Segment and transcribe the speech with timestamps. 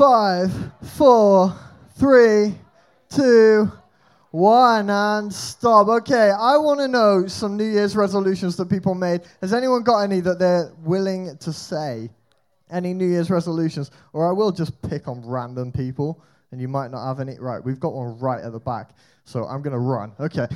[0.00, 0.50] five,
[0.96, 1.54] four,
[1.98, 2.54] three,
[3.10, 3.70] two,
[4.30, 5.88] one, and stop.
[5.88, 9.20] Okay, I want to know some New Year's resolutions that people made.
[9.42, 12.08] Has anyone got any that they're willing to say?
[12.70, 13.90] Any New Year's resolutions?
[14.14, 17.38] Or I will just pick on random people, and you might not have any.
[17.38, 18.92] Right, we've got one right at the back,
[19.26, 20.12] so I'm going to run.
[20.18, 20.46] Okay.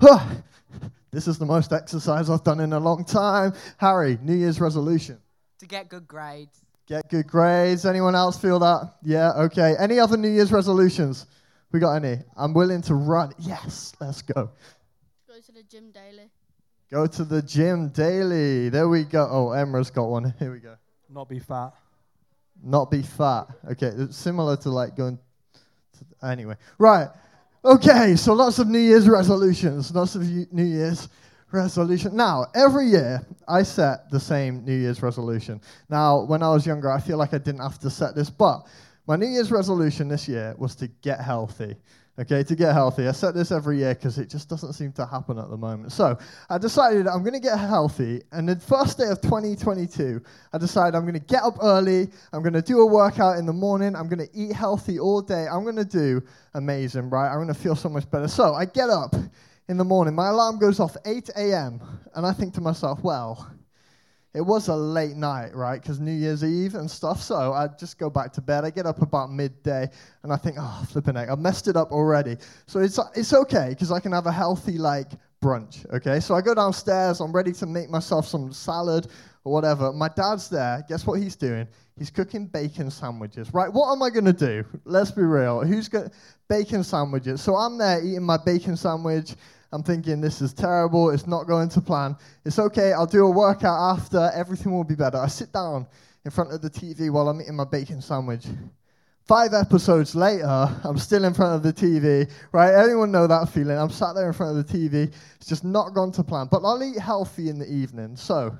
[1.10, 3.54] this is the most exercise I've done in a long time.
[3.78, 5.18] Harry, New Year's resolution.
[5.58, 6.63] To get good grades.
[6.86, 7.86] Get good grades.
[7.86, 8.94] Anyone else feel that?
[9.02, 9.74] Yeah, okay.
[9.78, 11.26] Any other New Year's resolutions?
[11.72, 12.18] We got any?
[12.36, 13.32] I'm willing to run.
[13.38, 14.50] Yes, let's go.
[15.26, 16.30] Go to the gym daily.
[16.90, 18.68] Go to the gym daily.
[18.68, 19.26] There we go.
[19.30, 20.34] Oh, Emra's got one.
[20.38, 20.76] Here we go.
[21.08, 21.72] Not be fat.
[22.62, 23.46] Not be fat.
[23.72, 25.18] Okay, it's similar to like going.
[25.94, 27.08] To, anyway, right.
[27.64, 29.94] Okay, so lots of New Year's resolutions.
[29.94, 31.08] Lots of New Year's
[31.54, 32.16] resolution.
[32.16, 35.60] Now, every year I set the same New Year's resolution.
[35.88, 38.66] Now, when I was younger, I feel like I didn't have to set this, but
[39.06, 41.76] my New Year's resolution this year was to get healthy.
[42.16, 43.08] Okay, to get healthy.
[43.08, 45.90] I set this every year because it just doesn't seem to happen at the moment.
[45.90, 46.16] So
[46.48, 48.22] I decided I'm going to get healthy.
[48.30, 52.08] And the first day of 2022, I decided I'm going to get up early.
[52.32, 53.96] I'm going to do a workout in the morning.
[53.96, 55.48] I'm going to eat healthy all day.
[55.48, 56.22] I'm going to do
[56.54, 57.28] amazing, right?
[57.28, 58.28] I'm going to feel so much better.
[58.28, 59.16] So I get up
[59.68, 60.14] in the morning.
[60.14, 61.80] My alarm goes off 8 a.m.
[62.14, 63.50] And I think to myself, well,
[64.34, 65.80] it was a late night, right?
[65.80, 67.22] Because New Year's Eve and stuff.
[67.22, 68.64] So I just go back to bed.
[68.64, 69.88] I get up about midday
[70.22, 72.36] and I think, oh, flipping egg, I messed it up already.
[72.66, 76.20] So it's, it's okay because I can have a healthy, like, brunch, okay?
[76.20, 77.20] So I go downstairs.
[77.20, 79.06] I'm ready to make myself some salad
[79.44, 79.92] or whatever.
[79.92, 80.84] My dad's there.
[80.88, 81.68] Guess what he's doing?
[81.96, 83.72] He's cooking bacon sandwiches, right?
[83.72, 84.64] What am I going to do?
[84.84, 85.64] Let's be real.
[85.64, 86.12] Who's got
[86.48, 87.40] bacon sandwiches?
[87.40, 89.34] So I'm there eating my bacon sandwich.
[89.74, 91.10] I'm thinking this is terrible.
[91.10, 92.16] It's not going to plan.
[92.44, 92.92] It's okay.
[92.92, 94.30] I'll do a workout after.
[94.32, 95.18] Everything will be better.
[95.18, 95.88] I sit down
[96.24, 98.46] in front of the TV while I'm eating my bacon sandwich.
[99.26, 100.46] Five episodes later,
[100.84, 102.72] I'm still in front of the TV, right?
[102.72, 103.76] Anyone know that feeling?
[103.76, 105.12] I'm sat there in front of the TV.
[105.34, 106.46] It's just not gone to plan.
[106.48, 108.14] But I'll eat healthy in the evening.
[108.14, 108.56] So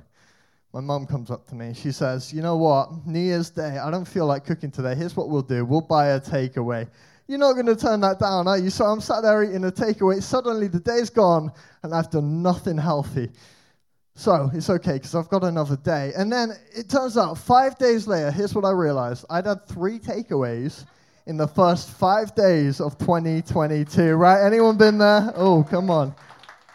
[0.72, 1.74] my mum comes up to me.
[1.74, 3.06] She says, You know what?
[3.06, 4.96] New Year's Day, I don't feel like cooking today.
[4.96, 6.88] Here's what we'll do we'll buy a takeaway.
[7.26, 8.68] You're not going to turn that down, are you?
[8.68, 10.22] So I'm sat there eating a takeaway.
[10.22, 11.50] Suddenly the day's gone
[11.82, 13.30] and I've done nothing healthy.
[14.14, 16.12] So it's okay because I've got another day.
[16.16, 19.98] And then it turns out five days later, here's what I realized I'd had three
[19.98, 20.84] takeaways
[21.26, 24.44] in the first five days of 2022, right?
[24.44, 25.32] Anyone been there?
[25.34, 26.14] Oh, come on.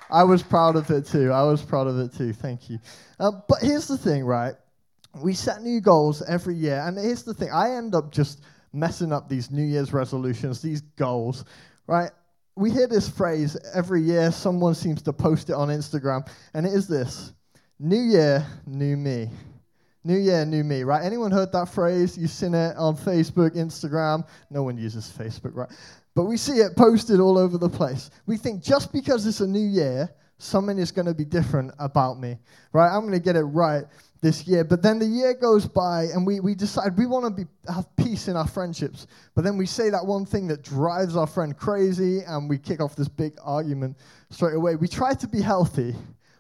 [0.10, 1.32] I was proud of it too.
[1.32, 2.34] I was proud of it too.
[2.34, 2.80] Thank you.
[3.20, 4.56] Uh, but here's the thing, right?
[5.22, 6.84] We set new goals every year.
[6.86, 8.42] And here's the thing I end up just
[8.74, 11.46] messing up these New Year's resolutions, these goals,
[11.88, 12.12] right?
[12.56, 14.32] We hear this phrase every year.
[14.32, 17.34] Someone seems to post it on Instagram, and it is this
[17.80, 19.30] New Year, new me.
[20.06, 21.04] New year, new me, right?
[21.04, 22.18] Anyone heard that phrase?
[22.18, 24.26] You've seen it on Facebook, Instagram.
[24.50, 25.70] No one uses Facebook, right?
[26.16, 28.10] But we see it posted all over the place.
[28.26, 32.20] We think just because it's a new year, something is going to be different about
[32.20, 32.38] me,
[32.72, 32.90] right?
[32.94, 33.84] I'm going to get it right
[34.22, 34.64] this year.
[34.64, 37.88] But then the year goes by and we, we decide we want to be, have
[37.96, 39.08] peace in our friendships.
[39.36, 42.82] But then we say that one thing that drives our friend crazy and we kick
[42.82, 43.98] off this big argument
[44.30, 44.76] straight away.
[44.76, 45.96] We try to be healthy,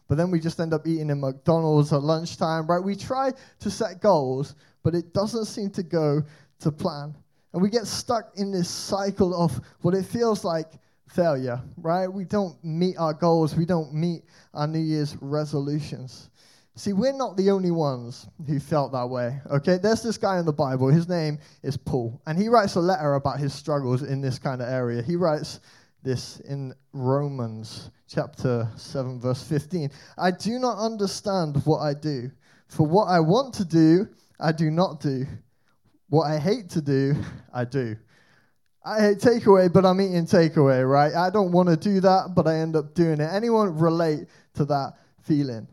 [0.07, 2.83] but then we just end up eating in McDonald's at lunchtime, right?
[2.83, 6.23] We try to set goals, but it doesn't seem to go
[6.59, 7.15] to plan.
[7.53, 10.67] And we get stuck in this cycle of what it feels like
[11.07, 12.07] failure, right?
[12.07, 14.23] We don't meet our goals, we don't meet
[14.53, 16.29] our New Year's resolutions.
[16.75, 19.77] See, we're not the only ones who felt that way, okay?
[19.77, 23.15] There's this guy in the Bible, his name is Paul, and he writes a letter
[23.15, 25.01] about his struggles in this kind of area.
[25.01, 25.59] He writes
[26.03, 29.91] this in Romans chapter 7, verse 15.
[30.17, 32.31] I do not understand what I do,
[32.67, 34.07] for what I want to do,
[34.39, 35.25] I do not do.
[36.07, 37.13] What I hate to do,
[37.53, 37.97] I do.
[38.85, 41.13] I hate takeaway, but I'm eating takeaway, right?
[41.13, 43.29] I don't want to do that, but I end up doing it.
[43.29, 44.93] Anyone relate to that
[45.23, 45.67] feeling?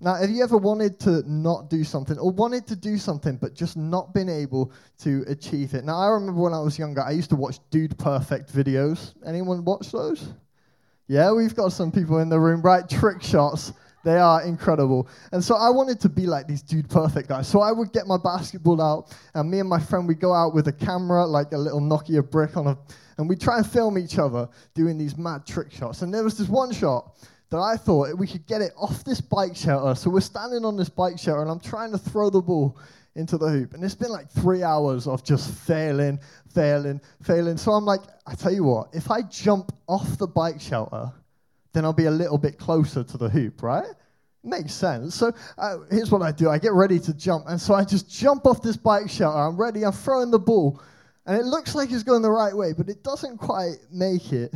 [0.00, 3.54] Now, have you ever wanted to not do something or wanted to do something but
[3.54, 5.84] just not been able to achieve it?
[5.84, 9.14] Now, I remember when I was younger, I used to watch Dude Perfect videos.
[9.24, 10.32] Anyone watch those?
[11.06, 12.88] Yeah, we've got some people in the room, right?
[12.88, 13.72] Trick shots.
[14.04, 15.08] They are incredible.
[15.32, 17.48] And so I wanted to be like these Dude Perfect guys.
[17.48, 20.54] So I would get my basketball out, and me and my friend would go out
[20.54, 22.78] with a camera, like a little Nokia brick on a,
[23.16, 26.02] and we'd try and film each other doing these mad trick shots.
[26.02, 27.16] And there was this one shot
[27.50, 29.94] that I thought we could get it off this bike shelter.
[29.94, 32.76] So we're standing on this bike shelter and I'm trying to throw the ball
[33.16, 33.74] into the hoop.
[33.74, 36.18] And it's been like three hours of just failing,
[36.52, 37.56] failing, failing.
[37.56, 41.12] So I'm like, I tell you what, if I jump off the bike shelter,
[41.72, 43.86] then I'll be a little bit closer to the hoop, right?
[44.42, 45.14] Makes sense.
[45.14, 47.46] So uh, here's what I do I get ready to jump.
[47.48, 49.38] And so I just jump off this bike shelter.
[49.38, 49.84] I'm ready.
[49.84, 50.82] I'm throwing the ball.
[51.26, 54.52] And it looks like it's going the right way, but it doesn't quite make it.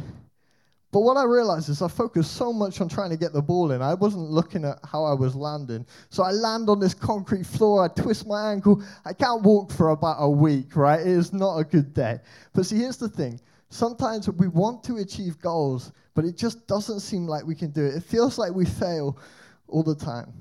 [0.90, 3.72] But what I realized is I focused so much on trying to get the ball
[3.72, 5.84] in, I wasn't looking at how I was landing.
[6.08, 9.90] So I land on this concrete floor, I twist my ankle, I can't walk for
[9.90, 11.00] about a week, right?
[11.00, 12.20] It is not a good day.
[12.54, 13.38] But see, here's the thing
[13.70, 17.84] sometimes we want to achieve goals, but it just doesn't seem like we can do
[17.84, 17.94] it.
[17.94, 19.18] It feels like we fail
[19.66, 20.32] all the time.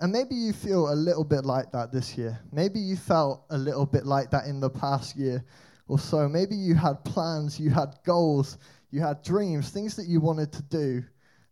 [0.00, 2.38] And maybe you feel a little bit like that this year.
[2.50, 5.44] Maybe you felt a little bit like that in the past year
[5.92, 6.28] or so.
[6.28, 8.58] Maybe you had plans, you had goals
[8.92, 11.02] you had dreams, things that you wanted to do,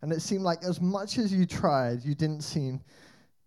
[0.01, 2.79] and it seemed like as much as you tried, you didn't seem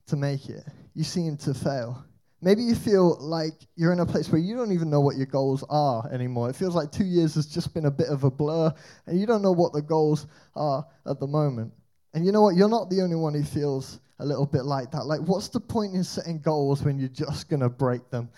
[0.09, 0.65] to make it.
[0.95, 2.05] You seemed to fail.
[2.43, 5.27] Maybe you feel like you're in a place where you don't even know what your
[5.27, 6.51] goals are anymore.
[6.51, 8.73] It feels like two years has just been a bit of a blur,
[9.07, 10.27] and you don't know what the goals
[10.57, 11.73] are at the moment.
[12.13, 12.57] And you know what?
[12.57, 15.07] You're not the only one who feels a little bit like that.
[15.07, 18.29] Like, what's the point in setting goals when you're just going to break them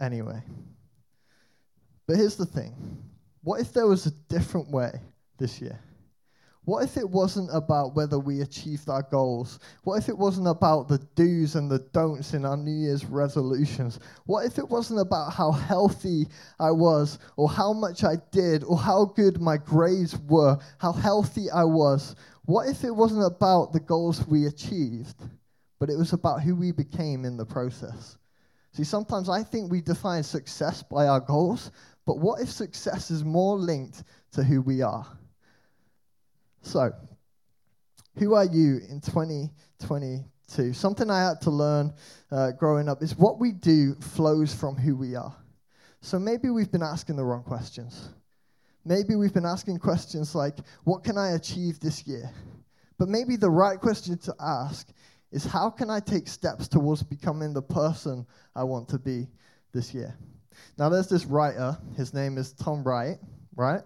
[0.00, 0.42] anyway?
[2.06, 2.74] But here's the thing
[3.42, 4.90] what if there was a different way
[5.38, 5.78] this year?
[6.66, 9.60] What if it wasn't about whether we achieved our goals?
[9.84, 14.00] What if it wasn't about the do's and the don'ts in our New Year's resolutions?
[14.24, 16.26] What if it wasn't about how healthy
[16.58, 21.48] I was, or how much I did, or how good my grades were, how healthy
[21.52, 22.16] I was?
[22.46, 25.22] What if it wasn't about the goals we achieved,
[25.78, 28.18] but it was about who we became in the process?
[28.72, 31.70] See, sometimes I think we define success by our goals,
[32.06, 35.06] but what if success is more linked to who we are?
[36.62, 36.92] So,
[38.16, 40.72] who are you in 2022?
[40.72, 41.92] Something I had to learn
[42.30, 45.36] uh, growing up is what we do flows from who we are.
[46.00, 48.10] So maybe we've been asking the wrong questions.
[48.84, 52.30] Maybe we've been asking questions like, what can I achieve this year?
[52.98, 54.88] But maybe the right question to ask
[55.32, 58.24] is, how can I take steps towards becoming the person
[58.54, 59.26] I want to be
[59.72, 60.16] this year?
[60.78, 61.76] Now, there's this writer.
[61.96, 63.18] His name is Tom Wright,
[63.54, 63.82] right?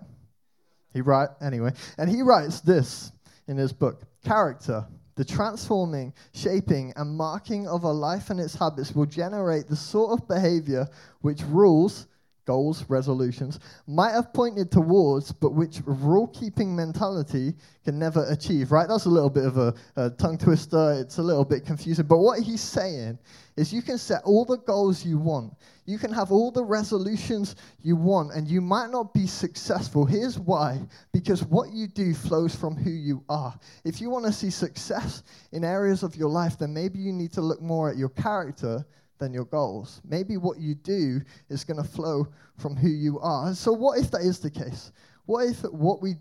[0.92, 3.12] He write anyway, and he writes this
[3.46, 8.94] in his book: Character, the transforming, shaping, and marking of a life and its habits
[8.94, 10.88] will generate the sort of behavior
[11.20, 12.06] which rules
[12.50, 17.54] goals, resolutions, might have pointed towards, but which rule keeping mentality
[17.84, 18.88] can never achieve, right?
[18.88, 20.96] That's a little bit of a, a, tongue twister.
[21.00, 22.06] It's a little bit confusing.
[22.06, 23.20] But what he's saying
[23.56, 25.52] is you can set all the goals you want,
[25.86, 30.04] you can have all the resolutions you want, and you might not be successful.
[30.04, 30.80] Here's why
[31.12, 33.54] because what you do flows from who you are.
[33.84, 35.22] If you want to see success
[35.52, 38.84] in areas of your life, then maybe you need to look more at your character
[39.20, 40.00] than your goals.
[40.04, 42.26] Maybe what you do is going to flow
[42.58, 43.54] from who you are.
[43.54, 44.90] So, what if that is the case?
[45.26, 46.16] What if what we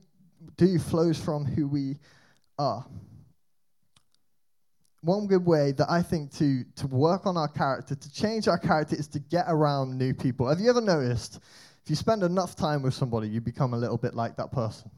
[0.57, 1.97] do flows from who we
[2.59, 2.85] are?
[5.01, 8.57] One good way that I think to, to work on our character, to change our
[8.59, 10.47] character, is to get around new people.
[10.47, 11.39] Have you ever noticed
[11.83, 14.91] if you spend enough time with somebody, you become a little bit like that person?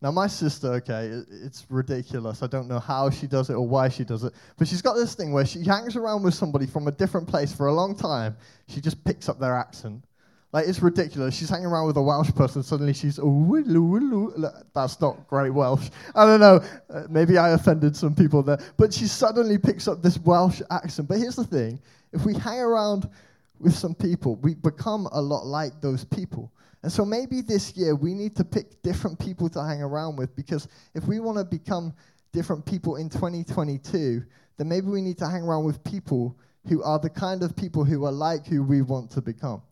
[0.00, 1.10] Now, my sister, okay,
[1.42, 2.42] it's ridiculous.
[2.44, 4.94] I don't know how she does it or why she does it, but she's got
[4.94, 7.96] this thing where she hangs around with somebody from a different place for a long
[7.96, 8.36] time.
[8.68, 10.04] She just picks up their accent.
[10.52, 11.36] Like, it's ridiculous.
[11.36, 15.90] She's hanging around with a Welsh person, suddenly she's, oh, that's not great Welsh.
[16.14, 16.60] I don't know.
[16.88, 18.58] Uh, maybe I offended some people there.
[18.76, 21.08] But she suddenly picks up this Welsh accent.
[21.08, 21.80] But here's the thing
[22.12, 23.10] if we hang around
[23.58, 26.52] with some people, we become a lot like those people.
[26.82, 30.34] And so maybe this year we need to pick different people to hang around with
[30.36, 31.92] because if we want to become
[32.32, 34.22] different people in 2022,
[34.56, 36.38] then maybe we need to hang around with people
[36.68, 39.62] who are the kind of people who are like who we want to become.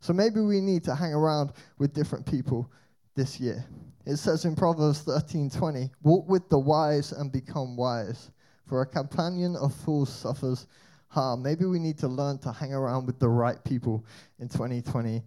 [0.00, 2.70] So maybe we need to hang around with different people
[3.14, 3.64] this year.
[4.06, 8.30] It says in Proverbs 13:20, "Walk with the wise and become wise,
[8.66, 10.66] for a companion of fools suffers
[11.08, 14.04] harm." Maybe we need to learn to hang around with the right people
[14.38, 15.24] in 2020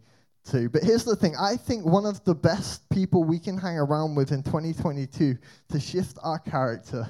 [0.47, 0.69] to.
[0.69, 4.15] But here's the thing I think one of the best people we can hang around
[4.15, 5.37] with in 2022
[5.69, 7.07] to shift our character,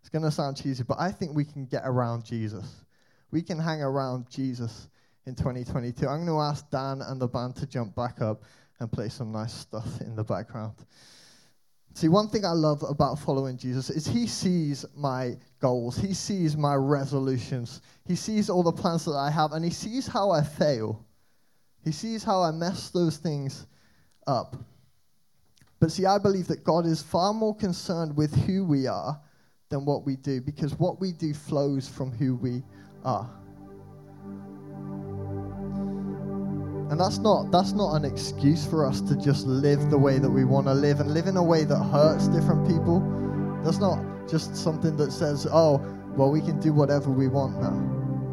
[0.00, 2.84] it's going to sound cheesy, but I think we can get around Jesus.
[3.30, 4.88] We can hang around Jesus
[5.26, 6.06] in 2022.
[6.06, 8.44] I'm going to ask Dan and the band to jump back up
[8.80, 10.74] and play some nice stuff in the background.
[11.94, 16.54] See, one thing I love about following Jesus is he sees my goals, he sees
[16.54, 20.42] my resolutions, he sees all the plans that I have, and he sees how I
[20.42, 21.05] fail.
[21.86, 23.64] He sees how I mess those things
[24.26, 24.56] up.
[25.78, 29.20] But see, I believe that God is far more concerned with who we are
[29.68, 32.64] than what we do because what we do flows from who we
[33.04, 33.30] are.
[36.90, 40.30] And that's not that's not an excuse for us to just live the way that
[40.30, 42.98] we want to live and live in a way that hurts different people.
[43.62, 45.78] That's not just something that says, "Oh,
[46.16, 47.78] well, we can do whatever we want now.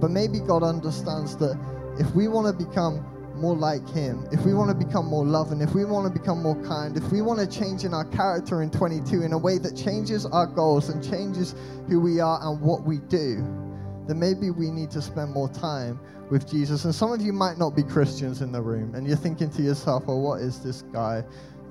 [0.02, 1.56] But maybe God understands that
[2.00, 5.62] if we want to become more like Him, if we want to become more loving,
[5.62, 8.62] if we want to become more kind, if we want to change in our character
[8.62, 11.56] in 22 in a way that changes our goals and changes
[11.88, 13.38] who we are and what we do,
[14.08, 16.00] then maybe we need to spend more time
[16.30, 16.86] with Jesus.
[16.86, 19.62] And some of you might not be Christians in the room, and you're thinking to
[19.62, 21.24] yourself, well, what is this guy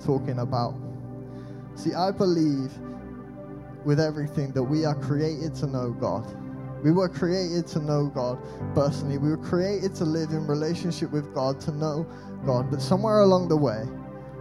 [0.05, 0.75] talking about?
[1.75, 2.73] See, I believe
[3.85, 6.27] with everything that we are created to know God.
[6.83, 8.39] We were created to know God
[8.75, 9.19] personally.
[9.19, 12.07] We were created to live in relationship with God, to know
[12.45, 12.71] God.
[12.71, 13.85] But somewhere along the way,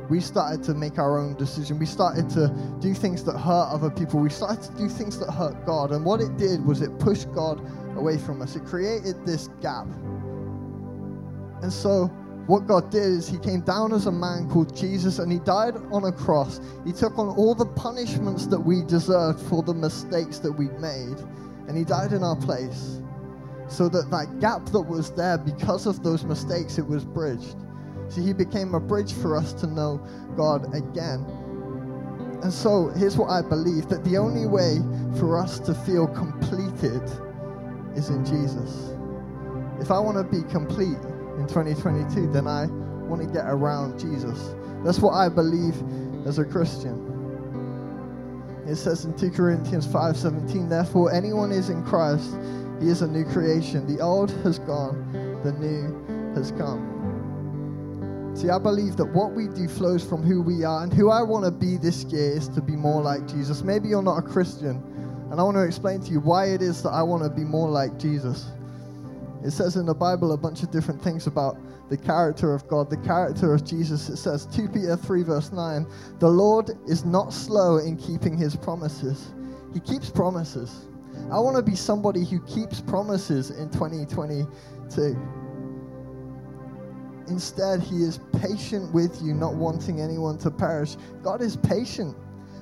[0.09, 1.79] we started to make our own decision.
[1.79, 4.19] We started to do things that hurt other people.
[4.19, 5.91] We started to do things that hurt God.
[5.91, 7.61] And what it did was it pushed God
[7.95, 8.55] away from us.
[8.55, 9.87] It created this gap.
[11.61, 12.07] And so
[12.47, 15.75] what God did is He came down as a man called Jesus and He died
[15.91, 16.59] on a cross.
[16.83, 21.17] He took on all the punishments that we deserved for the mistakes that we'd made
[21.71, 22.99] and he died in our place
[23.69, 27.55] so that that gap that was there because of those mistakes it was bridged.
[28.09, 31.25] See he became a bridge for us to know god again.
[32.43, 34.79] And so here's what i believe that the only way
[35.17, 37.03] for us to feel completed
[37.95, 38.91] is in jesus.
[39.79, 40.99] If i want to be complete
[41.39, 42.65] in 2022 then i
[43.07, 44.55] want to get around jesus.
[44.83, 45.81] That's what i believe
[46.27, 47.11] as a christian
[48.67, 52.29] it says in 2 Corinthians 5:17, therefore anyone is in Christ,
[52.79, 53.85] he is a new creation.
[53.87, 56.87] The old has gone, the new has come.
[58.33, 61.21] See, I believe that what we do flows from who we are, and who I
[61.21, 63.61] want to be this year is to be more like Jesus.
[63.61, 64.81] Maybe you're not a Christian,
[65.29, 67.43] and I want to explain to you why it is that I want to be
[67.43, 68.47] more like Jesus.
[69.43, 71.57] It says in the Bible a bunch of different things about
[71.91, 74.07] the character of God, the character of Jesus.
[74.07, 75.85] It says 2 Peter 3, verse 9
[76.19, 79.33] The Lord is not slow in keeping his promises,
[79.73, 80.87] he keeps promises.
[81.29, 85.17] I want to be somebody who keeps promises in 2022.
[87.27, 90.95] Instead, he is patient with you, not wanting anyone to perish.
[91.21, 92.15] God is patient.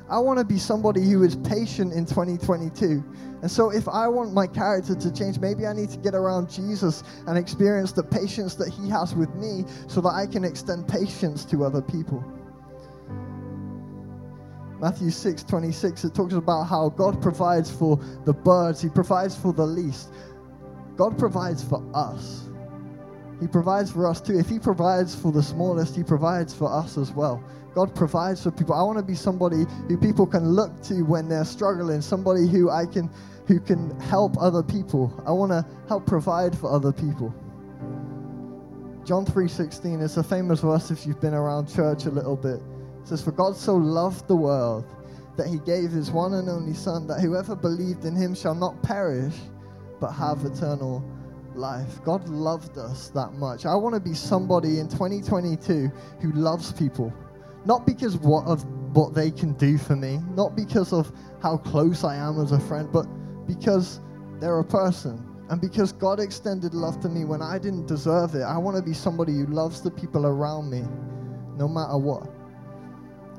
[0.09, 3.03] I want to be somebody who is patient in 2022.
[3.41, 6.49] And so, if I want my character to change, maybe I need to get around
[6.49, 10.87] Jesus and experience the patience that he has with me so that I can extend
[10.87, 12.23] patience to other people.
[14.81, 19.53] Matthew 6 26, it talks about how God provides for the birds, He provides for
[19.53, 20.09] the least.
[20.95, 22.49] God provides for us.
[23.39, 24.37] He provides for us too.
[24.39, 27.43] If He provides for the smallest, He provides for us as well.
[27.79, 28.75] God provides for people.
[28.75, 32.69] I want to be somebody who people can look to when they're struggling, somebody who
[32.69, 33.09] I can
[33.47, 35.13] who can help other people.
[35.25, 37.33] I want to help provide for other people.
[39.05, 42.59] John 3:16 is a famous verse if you've been around church a little bit.
[43.01, 44.83] It says for God so loved the world
[45.37, 48.83] that he gave his one and only son that whoever believed in him shall not
[48.83, 49.35] perish
[50.01, 51.01] but have eternal
[51.55, 52.03] life.
[52.03, 53.65] God loved us that much.
[53.65, 57.13] I want to be somebody in 2022 who loves people
[57.65, 58.63] not because what of
[58.95, 61.11] what they can do for me, not because of
[61.41, 63.05] how close I am as a friend, but
[63.45, 63.99] because
[64.39, 65.25] they're a person.
[65.49, 68.83] And because God extended love to me when I didn't deserve it, I want to
[68.83, 70.83] be somebody who loves the people around me,
[71.57, 72.29] no matter what.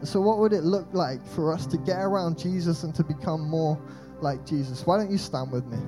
[0.02, 3.48] So, what would it look like for us to get around Jesus and to become
[3.48, 3.78] more
[4.20, 4.86] like Jesus?
[4.86, 5.78] Why don't you stand with me?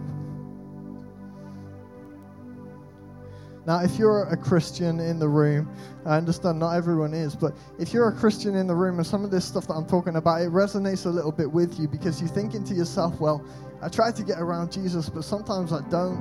[3.65, 5.73] Now, if you're a Christian in the room,
[6.05, 9.25] I understand not everyone is, but if you're a Christian in the room and some
[9.25, 12.21] of this stuff that I'm talking about, it resonates a little bit with you because
[12.21, 13.45] you're thinking to yourself, well,
[13.81, 16.19] I try to get around Jesus, but sometimes I don't.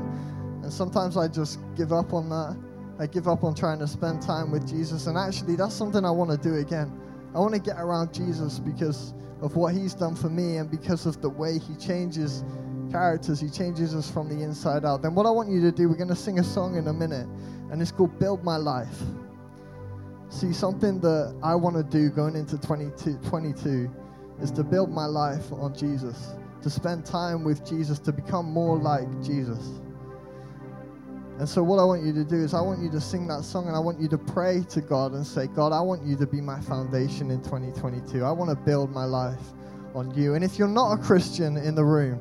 [0.61, 2.57] And sometimes I just give up on that.
[2.99, 5.07] I give up on trying to spend time with Jesus.
[5.07, 6.91] And actually, that's something I want to do again.
[7.33, 11.07] I want to get around Jesus because of what he's done for me and because
[11.07, 12.43] of the way he changes
[12.91, 13.39] characters.
[13.39, 15.01] He changes us from the inside out.
[15.01, 16.93] Then what I want you to do, we're going to sing a song in a
[16.93, 17.27] minute,
[17.71, 19.01] and it's called Build My Life.
[20.29, 23.89] See, something that I want to do going into 22, 22
[24.41, 28.77] is to build my life on Jesus, to spend time with Jesus, to become more
[28.77, 29.79] like Jesus.
[31.37, 33.43] And so, what I want you to do is, I want you to sing that
[33.43, 36.15] song and I want you to pray to God and say, God, I want you
[36.17, 38.23] to be my foundation in 2022.
[38.23, 39.41] I want to build my life
[39.95, 40.35] on you.
[40.35, 42.19] And if you're not a Christian in the room,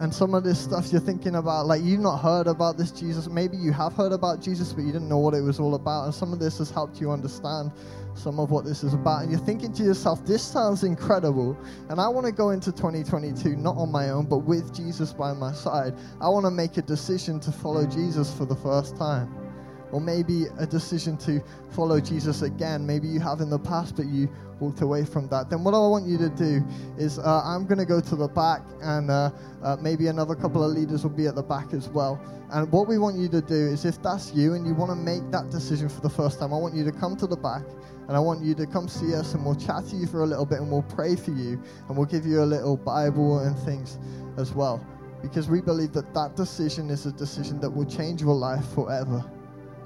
[0.00, 3.28] and some of this stuff you're thinking about, like you've not heard about this Jesus.
[3.28, 6.04] Maybe you have heard about Jesus, but you didn't know what it was all about.
[6.04, 7.72] And some of this has helped you understand
[8.14, 9.22] some of what this is about.
[9.22, 11.56] And you're thinking to yourself, this sounds incredible.
[11.88, 15.32] And I want to go into 2022 not on my own, but with Jesus by
[15.32, 15.94] my side.
[16.20, 19.47] I want to make a decision to follow Jesus for the first time.
[19.92, 22.86] Or maybe a decision to follow Jesus again.
[22.86, 24.28] Maybe you have in the past, but you
[24.60, 25.50] walked away from that.
[25.50, 26.62] Then what I want you to do
[26.98, 29.30] is uh, I'm going to go to the back, and uh,
[29.62, 32.20] uh, maybe another couple of leaders will be at the back as well.
[32.50, 34.96] And what we want you to do is, if that's you and you want to
[34.96, 37.62] make that decision for the first time, I want you to come to the back.
[38.08, 40.26] And I want you to come see us and we'll chat to you for a
[40.26, 43.56] little bit and we'll pray for you and we'll give you a little Bible and
[43.58, 43.98] things
[44.38, 44.82] as well.
[45.20, 49.22] Because we believe that that decision is a decision that will change your life forever.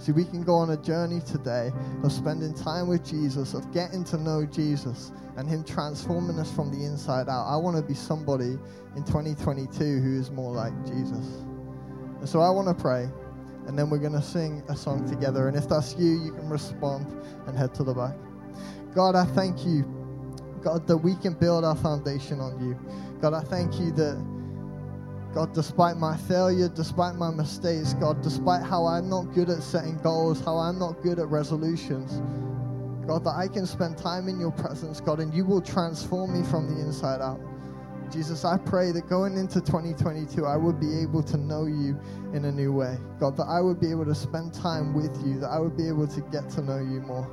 [0.03, 1.71] See, we can go on a journey today
[2.03, 6.73] of spending time with Jesus, of getting to know Jesus, and Him transforming us from
[6.73, 7.47] the inside out.
[7.47, 8.59] I want to be somebody
[8.97, 11.45] in 2022 who is more like Jesus.
[12.19, 13.09] And so I want to pray,
[13.69, 15.47] and then we're going to sing a song together.
[15.47, 17.07] And if that's you, you can respond
[17.47, 18.17] and head to the back.
[18.97, 19.85] God, I thank you,
[20.65, 22.77] God, that we can build our foundation on you.
[23.21, 24.17] God, I thank you that
[25.35, 29.97] God, despite my failure, despite my mistakes, God, despite how I'm not good at setting
[29.99, 32.21] goals, how I'm not good at resolutions,
[33.07, 36.47] God, that I can spend time in your presence, God, and you will transform me
[36.49, 37.41] from the inside out.
[38.11, 41.99] Jesus, I pray that going into 2022, I would be able to know you
[42.35, 42.99] in a new way.
[43.19, 45.89] God, that I would be able to spend time with you, that I would be
[45.89, 47.27] able to get to know you more.